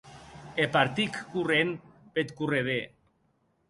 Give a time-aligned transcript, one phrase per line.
[0.63, 1.71] E partic corrent
[2.17, 2.83] peth correder.